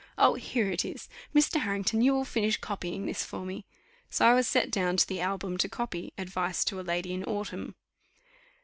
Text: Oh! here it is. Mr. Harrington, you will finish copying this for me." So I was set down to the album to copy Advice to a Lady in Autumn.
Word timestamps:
Oh! 0.17 0.33
here 0.33 0.67
it 0.71 0.83
is. 0.83 1.07
Mr. 1.35 1.59
Harrington, 1.61 2.01
you 2.01 2.11
will 2.15 2.25
finish 2.25 2.57
copying 2.57 3.05
this 3.05 3.23
for 3.23 3.45
me." 3.45 3.65
So 4.09 4.25
I 4.25 4.33
was 4.33 4.47
set 4.47 4.71
down 4.71 4.97
to 4.97 5.07
the 5.07 5.21
album 5.21 5.57
to 5.59 5.69
copy 5.69 6.11
Advice 6.17 6.65
to 6.65 6.79
a 6.79 6.81
Lady 6.81 7.13
in 7.13 7.23
Autumn. 7.23 7.75